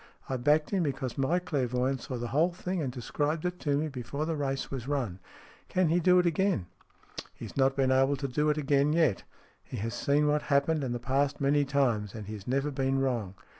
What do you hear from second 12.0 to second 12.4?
and he